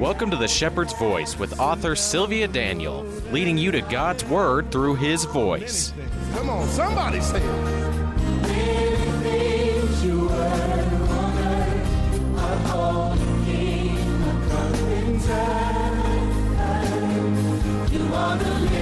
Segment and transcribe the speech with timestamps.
[0.00, 4.94] Welcome to The Shepherd's Voice with author Sylvia Daniel, leading you to God's Word through
[4.94, 5.92] His voice.
[6.32, 7.80] Come on, somebody say it.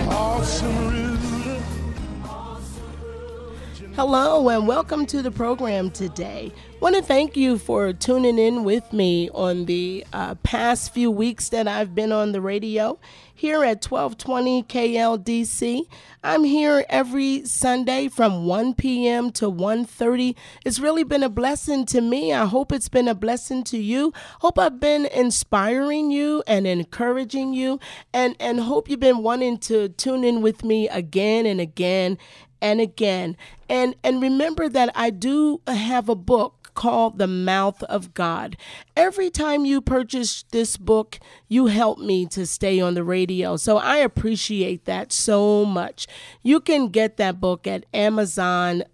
[0.09, 0.98] Awesome
[3.99, 6.53] Hello and welcome to the program today.
[6.55, 11.11] I Want to thank you for tuning in with me on the uh, past few
[11.11, 13.01] weeks that I've been on the radio
[13.35, 15.83] here at 1220 KLDC.
[16.23, 19.33] I'm here every Sunday from 1 p.m.
[19.33, 20.37] to 1:30.
[20.65, 22.33] It's really been a blessing to me.
[22.33, 24.13] I hope it's been a blessing to you.
[24.41, 27.81] Hope I've been inspiring you and encouraging you
[28.15, 32.17] and and hope you've been wanting to tune in with me again and again
[32.61, 33.37] and again.
[33.69, 38.57] And and remember that I do have a book called The Mouth of God.
[38.97, 43.57] Every time you purchase this book, you help me to stay on the radio.
[43.57, 46.07] So I appreciate that so much.
[46.41, 48.87] You can get that book at amazon.com.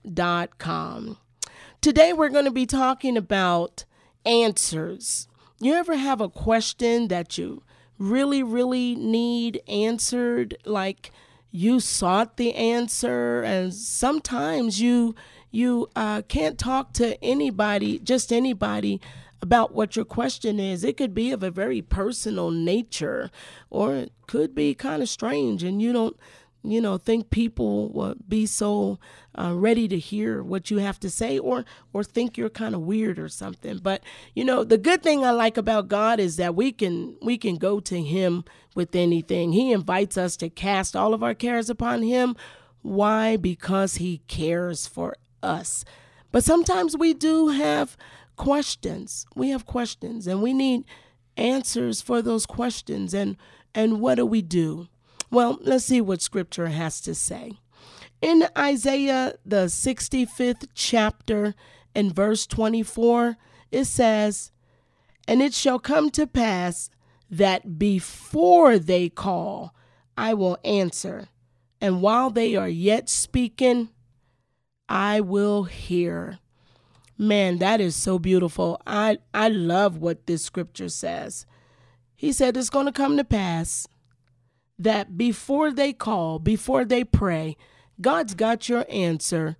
[1.82, 3.84] Today we're going to be talking about
[4.24, 5.28] answers.
[5.60, 7.62] You ever have a question that you
[7.98, 11.12] really really need answered like
[11.56, 15.14] you sought the answer and sometimes you
[15.52, 19.00] you uh, can't talk to anybody just anybody
[19.40, 20.82] about what your question is.
[20.82, 23.30] It could be of a very personal nature
[23.70, 26.16] or it could be kind of strange and you don't
[26.64, 28.98] you know think people will be so
[29.38, 32.80] uh, ready to hear what you have to say or or think you're kind of
[32.80, 33.78] weird or something.
[33.78, 34.02] But
[34.34, 37.56] you know the good thing i like about god is that we can we can
[37.56, 38.44] go to him
[38.74, 39.52] with anything.
[39.52, 42.34] He invites us to cast all of our cares upon him.
[42.82, 43.36] Why?
[43.36, 45.84] Because he cares for us.
[46.32, 47.96] But sometimes we do have
[48.36, 49.26] questions.
[49.36, 50.84] We have questions and we need
[51.36, 53.36] answers for those questions and
[53.74, 54.88] and what do we do
[55.30, 57.58] well, let's see what scripture has to say.
[58.22, 61.54] In Isaiah, the 65th chapter,
[61.94, 63.36] in verse 24,
[63.70, 64.52] it says,
[65.28, 66.90] And it shall come to pass
[67.30, 69.74] that before they call,
[70.16, 71.28] I will answer.
[71.80, 73.90] And while they are yet speaking,
[74.88, 76.38] I will hear.
[77.18, 78.80] Man, that is so beautiful.
[78.86, 81.46] I, I love what this scripture says.
[82.14, 83.86] He said it's going to come to pass
[84.78, 87.56] that before they call, before they pray,
[88.00, 89.56] God's got your answer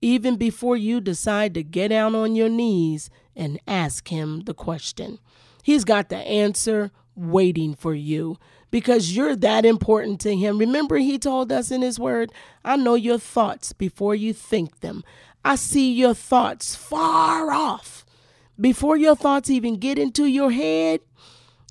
[0.00, 5.18] even before you decide to get down on your knees and ask Him the question.
[5.62, 8.38] He's got the answer waiting for you
[8.70, 10.58] because you're that important to Him.
[10.58, 12.30] Remember, He told us in His Word,
[12.64, 15.02] I know your thoughts before you think them.
[15.44, 18.04] I see your thoughts far off.
[18.60, 21.00] Before your thoughts even get into your head,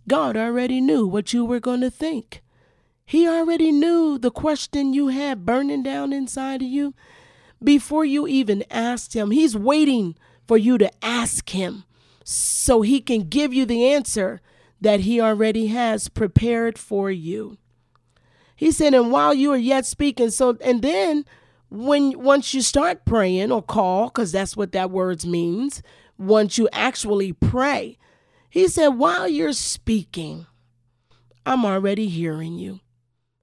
[0.08, 2.42] God already knew what you were going to think.
[3.10, 6.94] He already knew the question you had burning down inside of you
[7.64, 9.32] before you even asked him.
[9.32, 11.86] He's waiting for you to ask him
[12.26, 14.42] so he can give you the answer
[14.82, 17.58] that he already has prepared for you.
[18.58, 21.24] He said, and while you are yet speaking, so and then
[21.70, 25.82] when once you start praying or call, because that's what that words means,
[26.18, 27.98] once you actually pray,
[28.50, 30.46] he said, while you're speaking,
[31.46, 32.82] I'm already hearing you.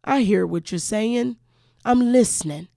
[0.04, 1.36] I hear what you're saying.
[1.84, 2.68] I'm listening.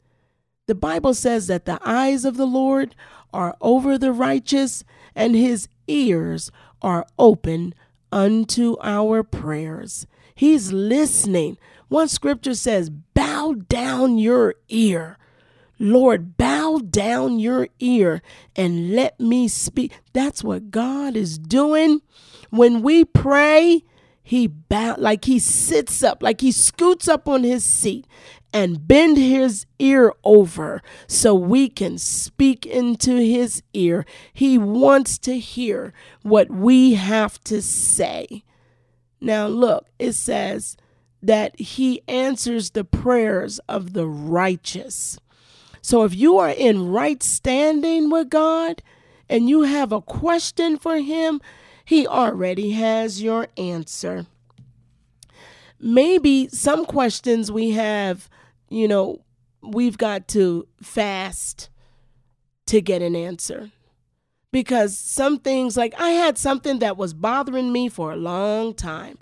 [0.66, 2.96] The Bible says that the eyes of the Lord
[3.34, 4.84] are over the righteous,
[5.16, 6.52] and his ears
[6.82, 7.74] are open
[8.12, 10.08] unto our prayers.
[10.36, 11.58] He's listening.
[11.88, 15.18] One scripture says, Bow down your ear.
[15.80, 18.22] Lord, bow down your ear
[18.56, 20.00] and let me speak.
[20.12, 22.02] That's what God is doing.
[22.50, 23.84] When we pray,
[24.28, 28.06] he bow like he sits up, like he scoots up on his seat,
[28.52, 34.06] and bend his ear over so we can speak into his ear.
[34.34, 35.94] He wants to hear
[36.24, 38.44] what we have to say.
[39.22, 40.76] Now, look, it says
[41.22, 45.18] that he answers the prayers of the righteous.
[45.82, 48.84] So if you are in right standing with God
[49.30, 51.40] and you have a question for him,
[51.88, 54.26] he already has your answer.
[55.80, 58.30] Maybe some questions we have,
[58.68, 59.22] you know,
[59.62, 61.70] we've got to fast
[62.66, 63.72] to get an answer.
[64.52, 69.18] Because some things, like I had something that was bothering me for a long time.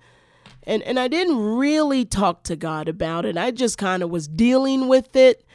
[0.63, 3.37] And, and I didn't really talk to God about it.
[3.37, 5.45] I just kind of was dealing with it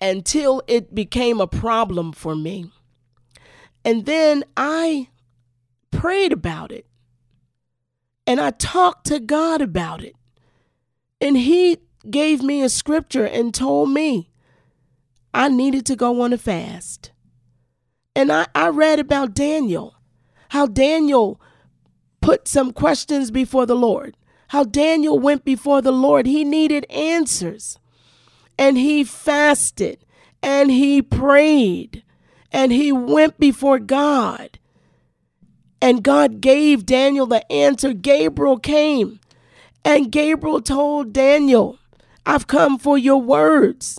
[0.00, 2.70] until it became a problem for me.
[3.84, 5.08] And then I
[5.96, 6.86] prayed about it
[8.26, 10.16] and I talked to God about it.
[11.20, 11.78] And He
[12.10, 14.30] gave me a scripture and told me
[15.32, 17.12] I needed to go on a fast.
[18.14, 19.96] And I, I read about Daniel,
[20.50, 21.40] how Daniel
[22.20, 24.16] put some questions before the Lord,
[24.48, 26.26] how Daniel went before the Lord.
[26.26, 27.78] He needed answers.
[28.58, 30.04] And he fasted
[30.42, 32.02] and he prayed
[32.50, 34.58] and he went before God
[35.86, 37.92] and God gave Daniel the answer.
[37.92, 39.20] Gabriel came,
[39.84, 41.78] and Gabriel told Daniel,
[42.26, 43.96] I've come for your words.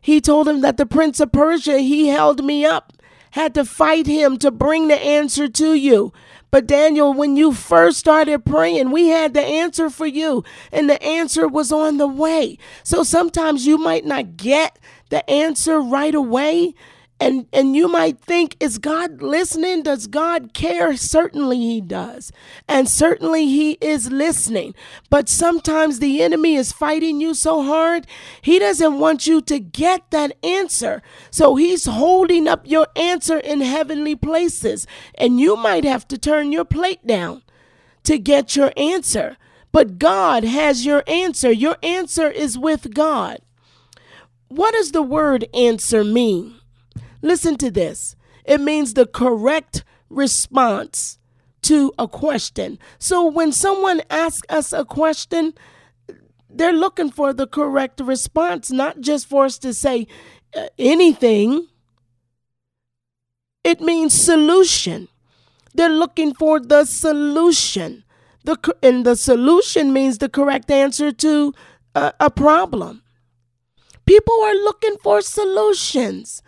[0.00, 2.92] He told him that the prince of Persia, he held me up,
[3.32, 6.12] had to fight him to bring the answer to you.
[6.52, 11.02] But Daniel, when you first started praying, we had the answer for you, and the
[11.02, 12.56] answer was on the way.
[12.84, 14.78] So sometimes you might not get
[15.08, 16.76] the answer right away,
[17.20, 19.82] and and you might think is god listening?
[19.82, 20.96] Does god care?
[20.96, 22.32] Certainly he does.
[22.66, 24.74] And certainly he is listening.
[25.10, 28.06] But sometimes the enemy is fighting you so hard
[28.40, 31.02] he doesn't want you to get that answer.
[31.30, 34.86] So he's holding up your answer in heavenly places.
[35.14, 37.42] And you might have to turn your plate down
[38.04, 39.36] to get your answer.
[39.72, 41.52] But god has your answer.
[41.52, 43.40] Your answer is with god.
[44.48, 46.59] What does the word answer mean
[47.22, 51.18] Listen to this it means the correct response
[51.62, 52.78] to a question.
[52.98, 55.54] So when someone asks us a question,
[56.48, 60.06] they're looking for the correct response, not just for us to say
[60.56, 61.68] uh, anything.
[63.62, 65.08] It means solution.
[65.74, 68.04] They're looking for the solution.
[68.42, 71.54] The, and the solution means the correct answer to
[71.94, 73.02] a, a problem.
[74.06, 76.42] People are looking for solutions.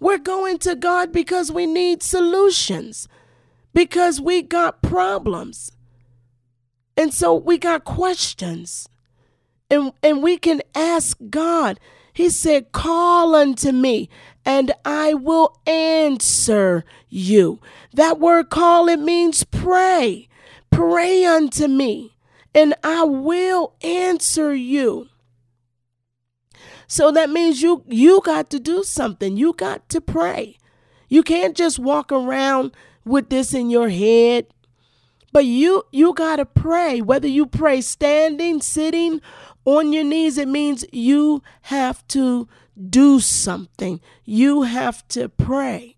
[0.00, 3.08] We're going to God because we need solutions,
[3.72, 5.72] because we got problems.
[6.96, 8.88] And so we got questions.
[9.70, 11.78] And, and we can ask God.
[12.12, 14.08] He said, Call unto me,
[14.44, 17.60] and I will answer you.
[17.92, 20.28] That word call, it means pray.
[20.70, 22.16] Pray unto me,
[22.54, 25.08] and I will answer you.
[26.88, 29.36] So that means you you got to do something.
[29.36, 30.56] You got to pray.
[31.08, 32.72] You can't just walk around
[33.04, 34.46] with this in your head.
[35.30, 37.02] But you you got to pray.
[37.02, 39.20] Whether you pray standing, sitting,
[39.66, 42.48] on your knees, it means you have to
[42.88, 44.00] do something.
[44.24, 45.96] You have to pray.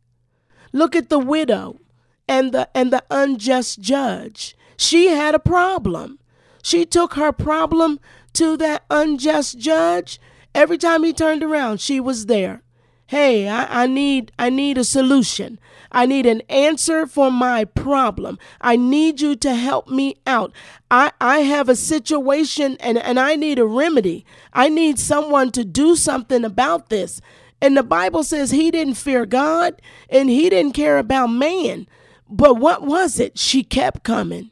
[0.73, 1.81] Look at the widow
[2.27, 4.57] and the and the unjust judge.
[4.77, 6.19] She had a problem.
[6.63, 8.01] She took her problem
[8.33, 10.21] to that unjust judge
[10.55, 12.63] Every time he turned around, she was there.
[13.07, 15.59] Hey, I, I need I need a solution.
[15.91, 18.39] I need an answer for my problem.
[18.61, 20.53] I need you to help me out.
[20.91, 24.25] I, I have a situation and, and I need a remedy.
[24.53, 27.21] I need someone to do something about this.
[27.61, 31.89] And the Bible says he didn't fear God and he didn't care about man.
[32.29, 33.37] But what was it?
[33.37, 34.51] She kept coming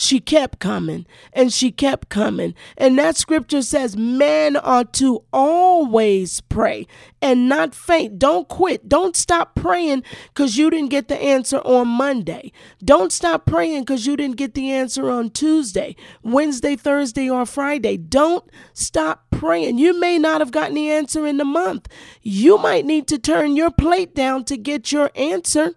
[0.00, 2.54] she kept coming and she kept coming.
[2.78, 6.86] And that scripture says, men are to always pray
[7.20, 8.18] and not faint.
[8.18, 8.88] Don't quit.
[8.88, 12.50] Don't stop praying because you didn't get the answer on Monday.
[12.82, 17.98] Don't stop praying because you didn't get the answer on Tuesday, Wednesday, Thursday, or Friday.
[17.98, 19.76] Don't stop praying.
[19.76, 21.88] You may not have gotten the answer in the month.
[22.22, 25.72] You might need to turn your plate down to get your answer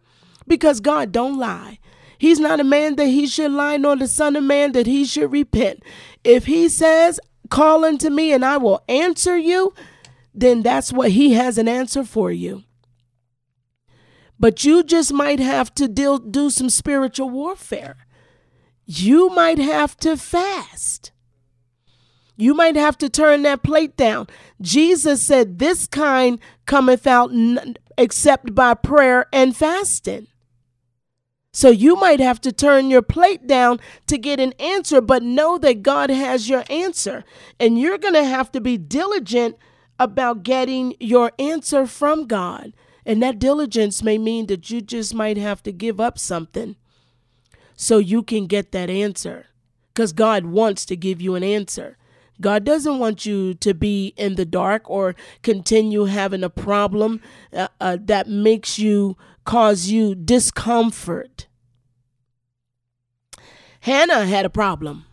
[0.47, 1.79] because God don't lie.
[2.23, 5.03] He's not a man that he should lie, nor the son of man that he
[5.03, 5.83] should repent.
[6.23, 9.73] If he says, Call unto me and I will answer you,
[10.33, 12.63] then that's what he has an answer for you.
[14.39, 17.97] But you just might have to deal, do some spiritual warfare.
[18.85, 21.11] You might have to fast.
[22.37, 24.27] You might have to turn that plate down.
[24.61, 30.27] Jesus said, This kind cometh out n- except by prayer and fasting.
[31.55, 35.59] So you might have to turn your plate down to get an answer, but know
[35.59, 37.23] that God has your answer.
[37.59, 39.57] And you're going to have to be diligent
[39.99, 42.73] about getting your answer from God.
[43.05, 46.75] And that diligence may mean that you just might have to give up something
[47.75, 49.45] so you can get that answer.
[49.93, 51.97] Because God wants to give you an answer.
[52.41, 57.21] God doesn't want you to be in the dark or continue having a problem
[57.55, 61.47] uh, uh, that makes you cause you discomfort.
[63.81, 65.05] Hannah had a problem.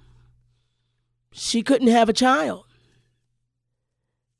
[1.32, 2.64] She couldn't have a child.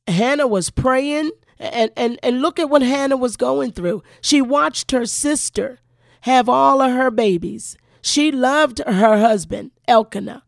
[0.06, 4.02] Hannah was praying and, and, and look at what Hannah was going through.
[4.20, 5.80] She watched her sister
[6.22, 7.76] have all of her babies.
[8.02, 10.42] She loved her husband, Elkanah.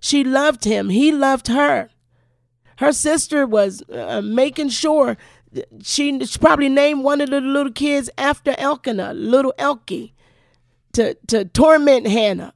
[0.00, 0.90] She loved him.
[0.90, 1.90] He loved her.
[2.78, 5.16] Her sister was uh, making sure
[5.82, 10.12] she, she, probably named one of the little kids after Elkanah, little Elkie,
[10.92, 12.54] to, to torment Hannah,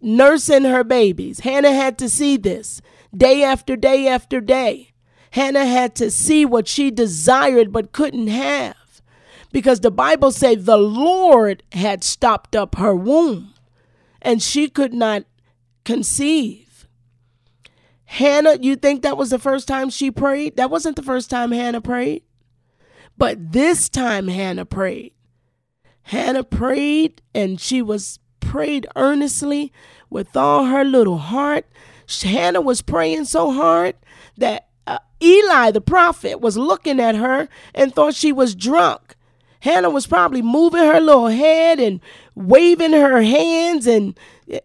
[0.00, 1.40] nursing her babies.
[1.40, 2.80] Hannah had to see this
[3.16, 4.92] day after day after day.
[5.32, 8.76] Hannah had to see what she desired but couldn't have
[9.50, 13.54] because the Bible said the Lord had stopped up her womb
[14.22, 15.24] and she could not
[15.84, 16.63] conceive.
[18.06, 20.56] Hannah, you think that was the first time she prayed?
[20.56, 22.22] That wasn't the first time Hannah prayed.
[23.16, 25.12] But this time Hannah prayed.
[26.02, 29.72] Hannah prayed and she was prayed earnestly
[30.10, 31.66] with all her little heart.
[32.22, 33.96] Hannah was praying so hard
[34.36, 39.16] that uh, Eli the prophet was looking at her and thought she was drunk.
[39.60, 42.00] Hannah was probably moving her little head and
[42.34, 44.18] waving her hands and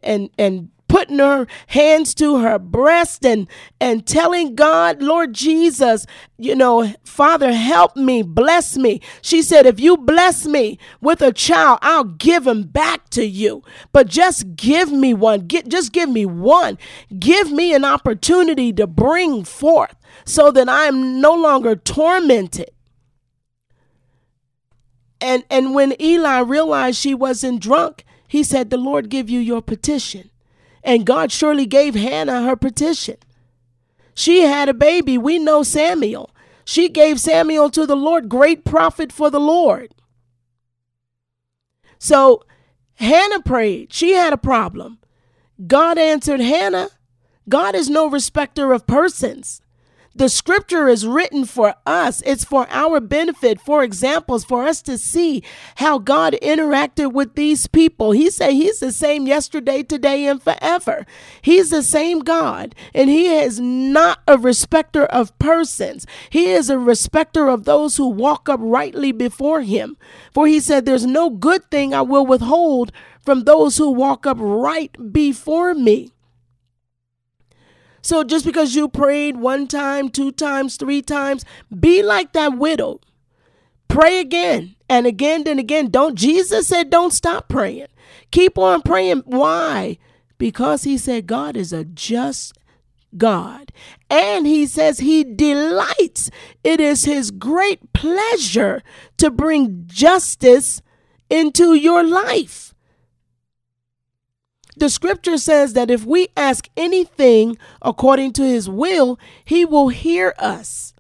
[0.04, 3.48] and and putting her hands to her breast and
[3.80, 6.06] and telling God, Lord Jesus,
[6.38, 9.00] you know, Father, help me, bless me.
[9.22, 13.64] She said, if you bless me with a child, I'll give him back to you.
[13.94, 15.48] But just give me one.
[15.48, 16.78] Get just give me one.
[17.18, 22.72] Give me an opportunity to bring forth so that I am no longer tormented.
[25.22, 29.62] And and when Eli realized she wasn't drunk, he said, The Lord give you your
[29.62, 30.30] petition.
[30.90, 33.18] And God surely gave Hannah her petition.
[34.16, 35.20] She had a baby.
[35.20, 36.32] We know Samuel.
[36.66, 39.94] She gave Samuel to the Lord, great prophet for the Lord.
[42.00, 42.44] So
[42.96, 43.94] Hannah prayed.
[43.94, 44.98] She had a problem.
[45.68, 46.90] God answered Hannah.
[47.48, 49.62] God is no respecter of persons.
[50.16, 52.22] The scripture is written for us.
[52.26, 55.44] It's for our benefit, for examples, for us to see
[55.76, 58.12] how God interacted with these people.
[58.12, 61.06] He said he's the same yesterday, today, and forever.
[61.42, 66.08] He's the same God, and he is not a respecter of persons.
[66.32, 69.96] He is a respecter of those who walk uprightly before him.
[70.34, 72.92] For he said, There's no good thing I will withhold
[73.24, 76.14] from those who walk upright before me.
[78.10, 81.46] So just because you prayed one time, two times, three times,
[81.80, 83.02] be like that widow.
[83.88, 85.92] Pray again and again and again.
[85.92, 87.86] Don't Jesus said don't stop praying.
[88.32, 89.22] Keep on praying.
[89.28, 90.00] Why?
[90.40, 92.58] Because he said God is a just
[93.16, 93.72] God.
[94.10, 96.32] And he says he delights.
[96.64, 98.82] It is his great pleasure
[99.18, 100.82] to bring justice
[101.30, 102.69] into your life.
[104.80, 110.34] The scripture says that if we ask anything according to his will, he will hear
[110.40, 110.94] us.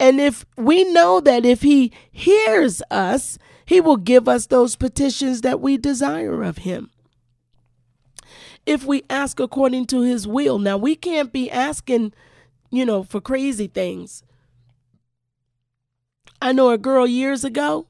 [0.00, 5.42] And if we know that if he hears us, he will give us those petitions
[5.42, 6.90] that we desire of him.
[8.66, 12.12] If we ask according to his will, now we can't be asking,
[12.72, 14.24] you know, for crazy things.
[16.42, 17.86] I know a girl years ago,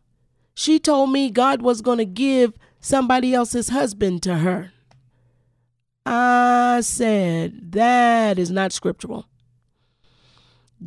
[0.55, 4.74] she told me God was going to give somebody else's husband to her.
[6.07, 9.27] I said, that is not scriptural.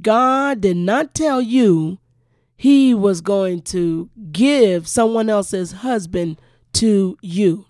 [0.01, 1.97] God did not tell you
[2.55, 6.39] he was going to give someone else's husband
[6.73, 7.65] to you.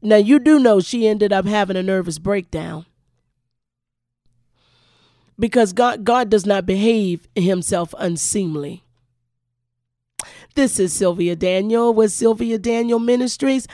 [0.00, 2.86] Now, you do know she ended up having a nervous breakdown
[5.38, 8.84] because God, God does not behave himself unseemly.
[10.54, 13.66] This is Sylvia Daniel with Sylvia Daniel Ministries.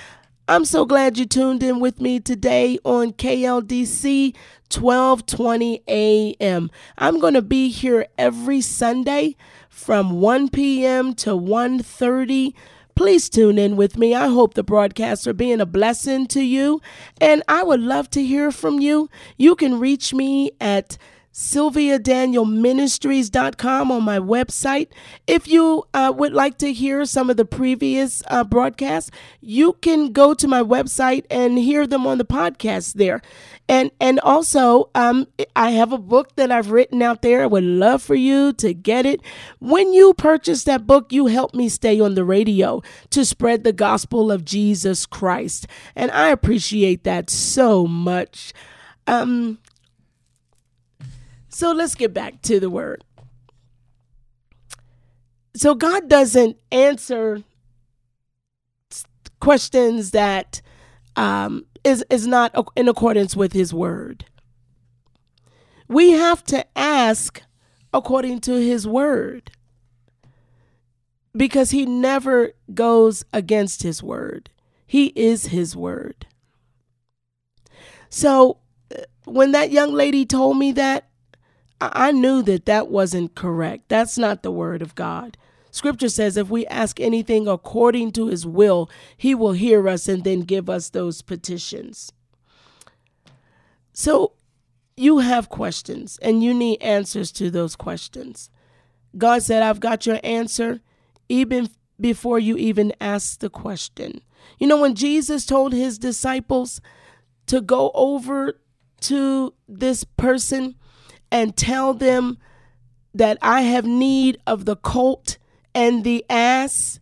[0.50, 4.34] I'm so glad you tuned in with me today on KLDC
[4.74, 6.70] 1220 AM.
[6.96, 9.36] I'm going to be here every Sunday
[9.68, 11.12] from 1 p.m.
[11.16, 12.54] to 1:30
[12.94, 14.12] please tune in with me.
[14.12, 16.80] I hope the broadcasts are being a blessing to you,
[17.20, 19.08] and I would love to hear from you.
[19.36, 20.98] You can reach me at
[21.38, 24.88] SylviaDanielMinistries.com on my website.
[25.28, 30.10] If you uh, would like to hear some of the previous uh, broadcasts, you can
[30.10, 33.22] go to my website and hear them on the podcast there.
[33.68, 37.44] And and also, um, I have a book that I've written out there.
[37.44, 39.20] I would love for you to get it.
[39.60, 43.72] When you purchase that book, you help me stay on the radio to spread the
[43.72, 48.52] gospel of Jesus Christ, and I appreciate that so much.
[49.06, 49.60] Um,
[51.48, 53.04] so let's get back to the word.
[55.54, 57.42] So God doesn't answer
[59.40, 60.60] questions that
[61.16, 64.24] um, is is not in accordance with His word.
[65.88, 67.42] We have to ask
[67.92, 69.50] according to His word
[71.36, 74.50] because He never goes against His word.
[74.86, 76.26] He is His word.
[78.10, 78.58] So
[78.94, 81.07] uh, when that young lady told me that,
[81.80, 83.88] I knew that that wasn't correct.
[83.88, 85.36] That's not the word of God.
[85.70, 90.24] Scripture says if we ask anything according to his will, he will hear us and
[90.24, 92.10] then give us those petitions.
[93.92, 94.32] So
[94.96, 98.50] you have questions and you need answers to those questions.
[99.16, 100.80] God said, I've got your answer
[101.28, 101.68] even
[102.00, 104.20] before you even ask the question.
[104.58, 106.80] You know, when Jesus told his disciples
[107.46, 108.60] to go over
[109.02, 110.74] to this person,
[111.30, 112.38] and tell them
[113.14, 115.38] that I have need of the colt
[115.74, 117.00] and the ass.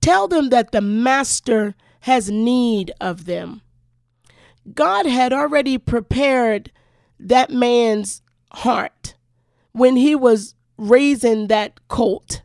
[0.00, 3.62] Tell them that the master has need of them.
[4.72, 6.70] God had already prepared
[7.18, 9.14] that man's heart
[9.72, 12.42] when he was raising that colt,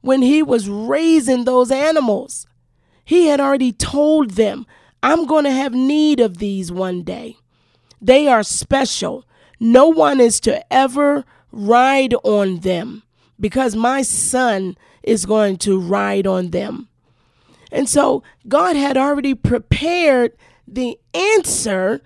[0.00, 2.46] when he was raising those animals.
[3.04, 4.66] He had already told them,
[5.02, 7.36] I'm going to have need of these one day.
[8.00, 9.24] They are special.
[9.60, 13.02] No one is to ever ride on them
[13.38, 16.88] because my son is going to ride on them.
[17.70, 20.32] And so God had already prepared
[20.66, 22.00] the answer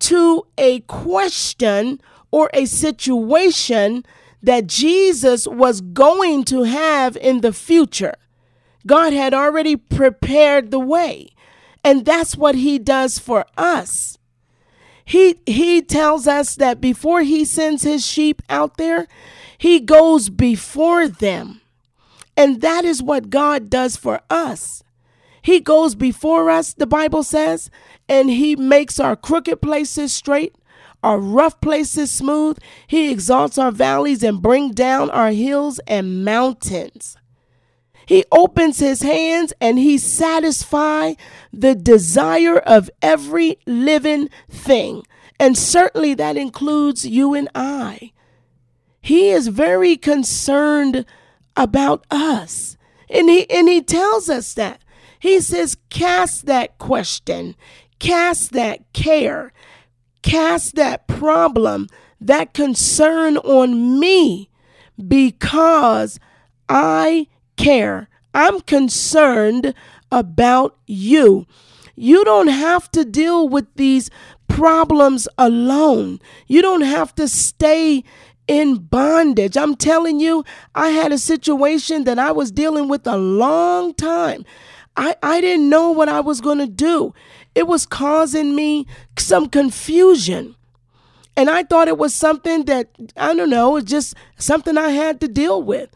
[0.00, 2.00] to a question
[2.30, 4.04] or a situation
[4.42, 8.14] that Jesus was going to have in the future.
[8.86, 11.30] God had already prepared the way.
[11.84, 14.18] And that's what he does for us.
[15.10, 19.08] He he tells us that before he sends his sheep out there,
[19.58, 21.62] he goes before them.
[22.36, 24.84] And that is what God does for us.
[25.42, 27.72] He goes before us, the Bible says,
[28.08, 30.54] and he makes our crooked places straight,
[31.02, 32.58] our rough places smooth.
[32.86, 37.16] He exalts our valleys and bring down our hills and mountains.
[38.10, 41.14] He opens his hands and he satisfies
[41.52, 45.04] the desire of every living thing.
[45.38, 48.10] And certainly that includes you and I.
[49.00, 51.06] He is very concerned
[51.56, 52.76] about us.
[53.08, 54.82] And he and he tells us that.
[55.20, 57.54] He says, cast that question,
[58.00, 59.52] cast that care,
[60.22, 61.86] cast that problem,
[62.20, 64.50] that concern on me
[64.98, 66.18] because
[66.68, 67.28] I
[67.60, 68.08] care.
[68.34, 69.74] I'm concerned
[70.10, 71.46] about you.
[71.94, 74.10] You don't have to deal with these
[74.48, 76.20] problems alone.
[76.46, 78.02] You don't have to stay
[78.48, 79.56] in bondage.
[79.56, 80.44] I'm telling you,
[80.74, 84.44] I had a situation that I was dealing with a long time.
[84.96, 87.14] I, I didn't know what I was going to do.
[87.54, 88.86] It was causing me
[89.18, 90.56] some confusion.
[91.36, 95.20] And I thought it was something that, I don't know, it's just something I had
[95.20, 95.90] to deal with.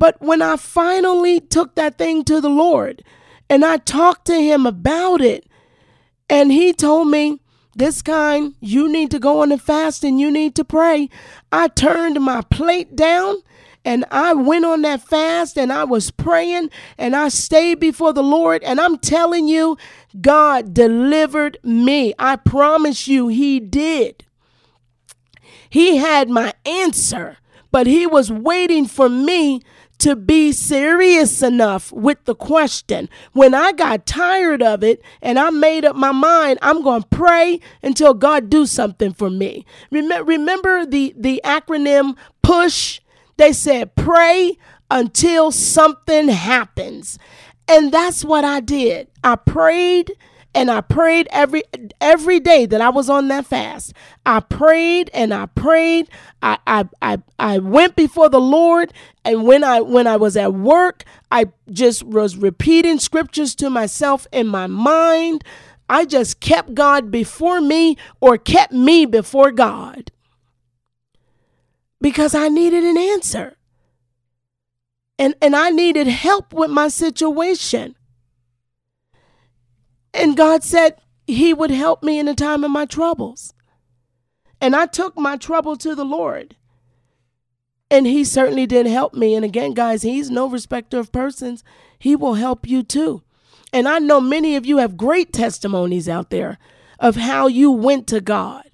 [0.00, 3.04] But when I finally took that thing to the Lord
[3.50, 5.46] and I talked to him about it,
[6.30, 7.40] and he told me,
[7.76, 11.08] this kind, you need to go on a fast and you need to pray.
[11.52, 13.36] I turned my plate down
[13.84, 18.22] and I went on that fast and I was praying and I stayed before the
[18.22, 18.62] Lord.
[18.64, 19.76] And I'm telling you,
[20.20, 22.14] God delivered me.
[22.18, 24.24] I promise you, He did.
[25.68, 27.36] He had my answer,
[27.70, 29.62] but He was waiting for me
[30.00, 33.08] to be serious enough with the question.
[33.32, 37.08] When I got tired of it and I made up my mind, I'm going to
[37.08, 39.64] pray until God do something for me.
[39.90, 43.00] Remember, remember the, the acronym PUSH?
[43.36, 44.58] They said pray
[44.90, 47.18] until something happens.
[47.68, 49.08] And that's what I did.
[49.22, 50.12] I prayed
[50.54, 51.62] and I prayed every
[52.00, 53.92] every day that I was on that fast.
[54.26, 56.08] I prayed and I prayed.
[56.42, 58.92] I I I, I went before the Lord
[59.24, 64.26] and when I when I was at work, I just was repeating scriptures to myself
[64.32, 65.44] in my mind.
[65.88, 70.10] I just kept God before me or kept me before God.
[72.00, 73.56] Because I needed an answer.
[75.18, 77.94] And and I needed help with my situation.
[80.12, 80.96] And God said
[81.26, 83.54] He would help me in the time of my troubles.
[84.60, 86.56] And I took my trouble to the Lord.
[87.90, 89.34] And He certainly did help me.
[89.34, 91.64] And again, guys, He's no respecter of persons.
[91.98, 93.22] He will help you too.
[93.72, 96.58] And I know many of you have great testimonies out there
[96.98, 98.69] of how you went to God,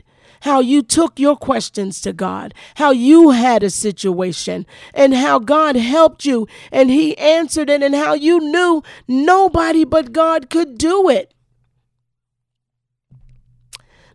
[0.47, 5.77] how you took your questions to God, how you had a situation, and how God
[5.77, 11.09] helped you and He answered it, and how you knew nobody but God could do
[11.11, 11.35] it.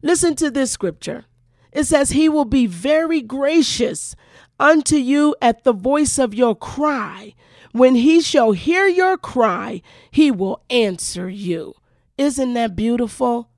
[0.02, 1.26] Listen to this scripture.
[1.72, 4.16] It says, He will be very gracious
[4.60, 7.36] unto you at the voice of your cry.
[7.72, 11.76] When he shall hear your cry, he will answer you.
[12.18, 13.51] Isn't that beautiful?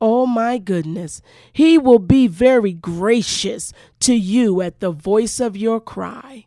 [0.00, 1.20] Oh my goodness.
[1.52, 6.46] He will be very gracious to you at the voice of your cry.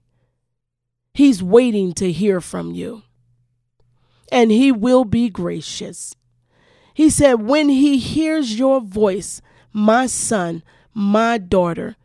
[1.14, 3.04] He's waiting to hear from you.
[4.32, 6.16] And he will be gracious.
[6.96, 10.64] He said, When he hears your voice, my son,
[10.94, 11.96] my daughter,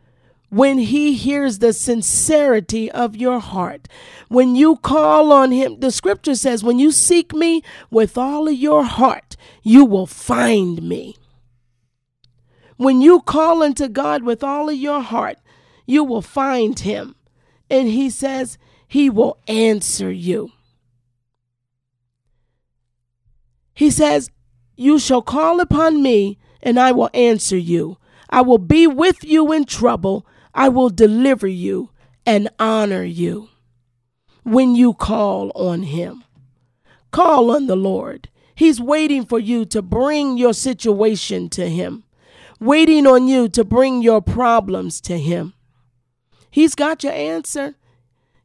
[0.49, 3.87] when he hears the sincerity of your heart,
[4.27, 8.55] when you call on him, the scripture says, when you seek me with all of
[8.55, 11.15] your heart, you will find me.
[12.79, 15.37] When you call unto God with all of your heart,
[15.85, 17.13] you will find him.
[17.69, 20.53] And he says, he will answer you.
[23.73, 24.31] He says,
[24.77, 27.97] You shall call upon me, and I will answer you.
[28.29, 30.25] I will be with you in trouble.
[30.55, 31.89] I will deliver you
[32.25, 33.49] and honor you
[34.43, 36.23] when you call on him.
[37.11, 38.29] Call on the Lord.
[38.55, 42.05] He's waiting for you to bring your situation to him,
[42.59, 45.53] waiting on you to bring your problems to him.
[46.51, 47.75] He's got your answer.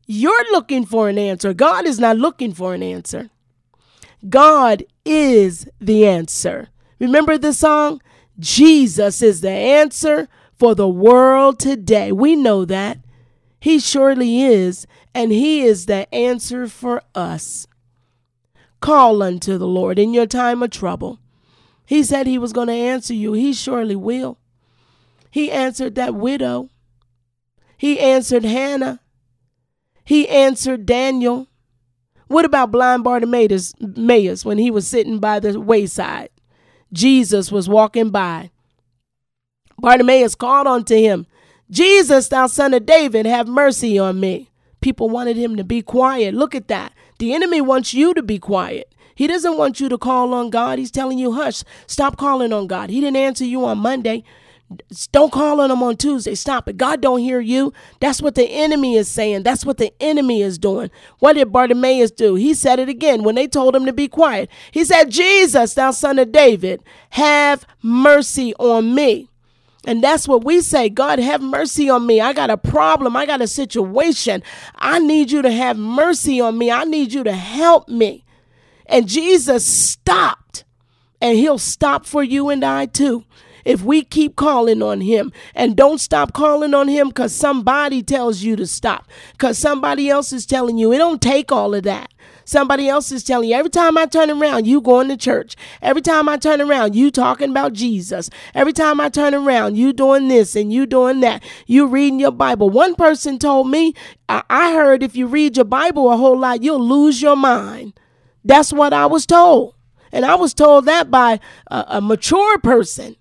[0.06, 1.54] You're looking for an answer.
[1.54, 3.30] God is not looking for an answer.
[4.28, 6.68] God is the answer.
[6.98, 8.00] Remember the song?
[8.38, 12.12] Jesus is the answer for the world today.
[12.12, 12.98] We know that.
[13.60, 17.66] He surely is, and He is the answer for us.
[18.80, 21.18] Call unto the Lord in your time of trouble.
[21.86, 23.32] He said He was going to answer you.
[23.32, 24.38] He surely will.
[25.30, 26.70] He answered that widow.
[27.76, 29.00] He answered Hannah.
[30.04, 31.48] He answered Daniel.
[32.28, 33.74] What about blind Bartimaeus
[34.44, 36.30] when he was sitting by the wayside?
[36.92, 38.50] Jesus was walking by.
[39.78, 41.26] Bartimaeus called unto him,
[41.70, 44.50] Jesus, thou son of David, have mercy on me.
[44.80, 46.34] People wanted him to be quiet.
[46.34, 46.92] Look at that.
[47.18, 48.93] The enemy wants you to be quiet.
[49.14, 50.78] He doesn't want you to call on God.
[50.78, 52.90] He's telling you, hush, stop calling on God.
[52.90, 54.24] He didn't answer you on Monday.
[55.12, 56.34] Don't call on him on Tuesday.
[56.34, 56.76] Stop it.
[56.76, 57.72] God don't hear you.
[58.00, 59.42] That's what the enemy is saying.
[59.42, 60.90] That's what the enemy is doing.
[61.18, 62.34] What did Bartimaeus do?
[62.34, 64.48] He said it again when they told him to be quiet.
[64.72, 69.28] He said, Jesus, thou son of David, have mercy on me.
[69.86, 72.20] And that's what we say God, have mercy on me.
[72.20, 73.16] I got a problem.
[73.16, 74.42] I got a situation.
[74.76, 76.70] I need you to have mercy on me.
[76.70, 78.23] I need you to help me.
[78.86, 80.64] And Jesus stopped,
[81.20, 83.24] and he'll stop for you and I too
[83.64, 88.42] if we keep calling on him and don't stop calling on him because somebody tells
[88.42, 92.10] you to stop, because somebody else is telling you, it don't take all of that.
[92.46, 95.56] Somebody else is telling you, every time I turn around, you going to church.
[95.80, 98.28] Every time I turn around, you talking about Jesus.
[98.54, 101.42] Every time I turn around, you doing this and you doing that.
[101.66, 102.68] You reading your Bible.
[102.68, 103.94] One person told me,
[104.28, 107.98] I heard if you read your Bible a whole lot, you'll lose your mind.
[108.44, 109.74] That's what I was told.
[110.12, 113.16] And I was told that by a, a mature person.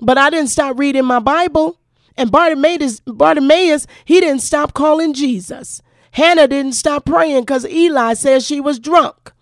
[0.00, 1.78] But I didn't stop reading my Bible.
[2.16, 5.82] And Bartimaeus, Bartimaeus, he didn't stop calling Jesus.
[6.12, 9.32] Hannah didn't stop praying because Eli said she was drunk.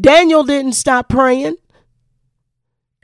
[0.00, 1.56] Daniel didn't stop praying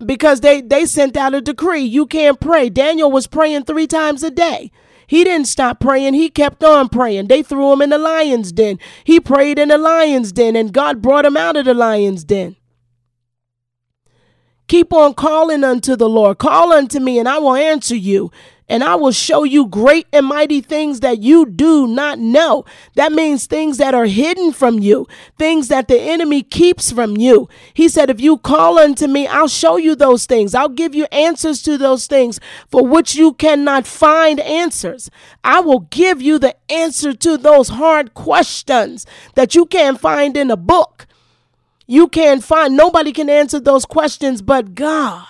[0.05, 2.71] because they, they sent out a decree you can't pray.
[2.71, 4.71] Daniel was praying three times a day.
[5.09, 6.15] He didn't stop praying.
[6.15, 7.29] He kept on praying.
[7.29, 8.79] They threw him in the lion's den.
[9.05, 12.57] He prayed in the lion's den, and God brought him out of the lion's den.
[14.69, 16.37] Keep on calling unto the Lord.
[16.37, 18.31] Call unto me, and I will answer you.
[18.69, 22.65] And I will show you great and mighty things that you do not know.
[22.95, 25.07] That means things that are hidden from you,
[25.39, 27.49] things that the enemy keeps from you.
[27.73, 30.55] He said, If you call unto me, I'll show you those things.
[30.55, 32.39] I'll give you answers to those things
[32.71, 35.11] for which you cannot find answers.
[35.43, 40.51] I will give you the answer to those hard questions that you can't find in
[40.51, 41.07] a book.
[41.87, 45.27] You can't find, nobody can answer those questions but God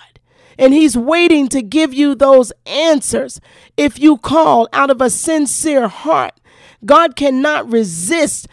[0.59, 3.39] and He's waiting to give you those answers
[3.77, 6.39] if you call out of a sincere heart.
[6.85, 8.47] God cannot resist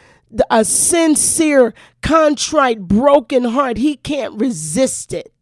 [0.49, 3.77] a sincere, contrite, broken heart.
[3.77, 5.33] He can't resist it.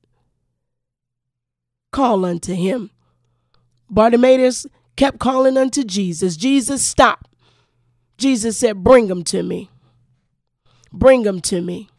[1.92, 2.90] Call unto Him.
[3.90, 6.36] Bartimaeus kept calling unto Jesus.
[6.36, 7.28] Jesus stopped.
[8.16, 9.70] Jesus said, Bring them to me.
[10.92, 11.90] Bring them to me.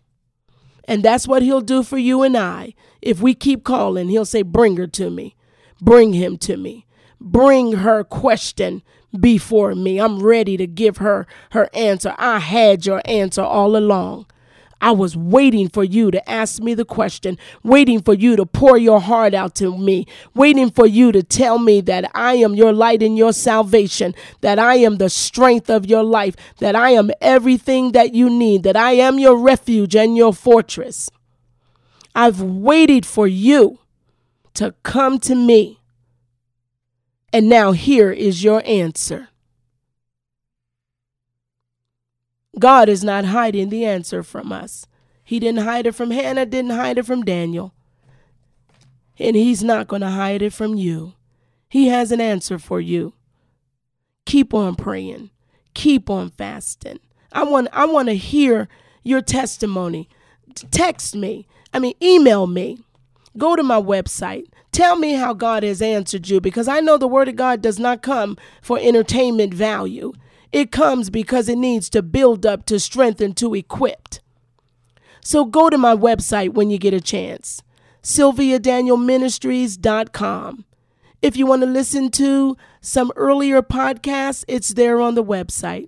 [0.88, 2.74] And that's what he'll do for you and I.
[3.02, 5.36] If we keep calling, he'll say, Bring her to me.
[5.82, 6.86] Bring him to me.
[7.20, 8.84] Bring her question
[9.20, 10.00] before me.
[10.00, 12.14] I'm ready to give her her answer.
[12.18, 14.28] I had your answer all along.
[14.86, 18.78] I was waiting for you to ask me the question, waiting for you to pour
[18.78, 22.72] your heart out to me, waiting for you to tell me that I am your
[22.72, 27.10] light and your salvation, that I am the strength of your life, that I am
[27.20, 31.10] everything that you need, that I am your refuge and your fortress.
[32.14, 33.80] I've waited for you
[34.54, 35.80] to come to me.
[37.34, 39.30] And now here is your answer.
[42.60, 44.88] God is not hiding the answer from us.
[45.24, 47.74] He didn't hide it from Hannah, didn't hide it from Daniel.
[49.18, 51.14] And He's not going to hide it from you.
[51.70, 53.14] He has an answer for you.
[54.26, 55.32] Keep on praying.
[55.74, 57.00] Keep on fasting.
[57.32, 58.68] I want I want to hear
[59.04, 60.10] your testimony.
[60.72, 61.48] Text me.
[61.74, 62.80] I mean, email me.
[63.38, 64.46] Go to my website.
[64.72, 67.80] Tell me how God has answered you because I know the word of God does
[67.80, 70.14] not come for entertainment value.
[70.52, 74.16] It comes because it needs to build up, to strengthen, to equip.
[75.22, 77.62] So go to my website when you get a chance
[78.04, 80.66] sylviadanielministries.com.
[81.24, 85.88] If you want to listen to some earlier podcasts, it's there on the website.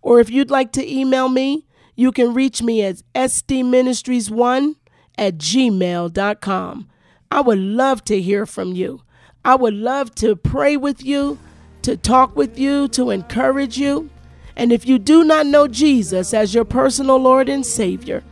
[0.00, 4.76] Or if you'd like to email me, you can reach me at sdministries1
[5.18, 6.88] at gmail.com.
[7.30, 9.02] I would love to hear from you.
[9.44, 11.38] I would love to pray with you
[11.86, 14.10] to talk with you, to encourage you.
[14.56, 18.24] And if you do not know Jesus as your personal Lord and Savior,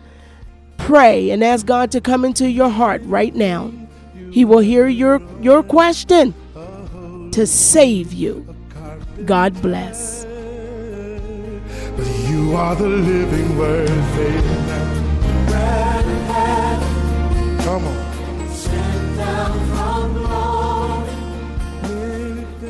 [0.76, 3.70] pray and ask God to come into your heart right now.
[4.32, 6.34] He will hear your, your question
[7.30, 8.44] to save you.
[9.24, 10.24] God bless.
[10.24, 13.88] But you are the living word,
[17.62, 18.03] Come on.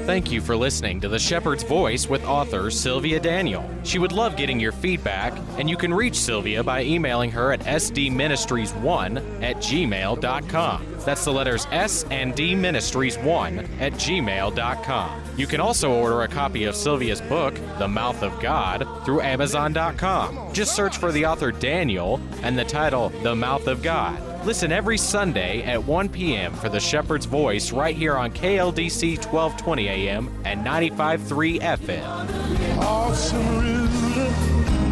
[0.05, 3.67] Thank you for listening to The Shepherd's Voice with author Sylvia Daniel.
[3.85, 7.61] She would love getting your feedback, and you can reach Sylvia by emailing her at
[7.61, 10.87] sdministries1 at gmail.com.
[11.07, 15.23] That's the letters S and D Ministries1 at gmail.com.
[15.38, 20.53] You can also order a copy of Sylvia's book, The Mouth of God, through Amazon.com.
[20.53, 24.34] Just search for the author Daniel and the title The Mouth of God.
[24.44, 26.52] Listen every Sunday at 1 p.m.
[26.52, 32.78] for The Shepherd's Voice right here on KLDC 1220 AM and 95.3 FM.
[32.78, 34.35] Awesome ruler,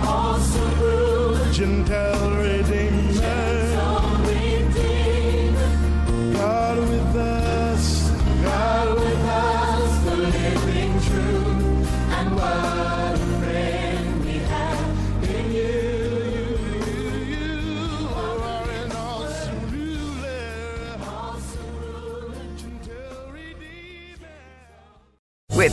[0.09, 1.53] awesome ruler,